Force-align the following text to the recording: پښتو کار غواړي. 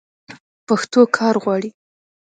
پښتو 0.67 1.01
کار 1.17 1.35
غواړي. 1.43 1.69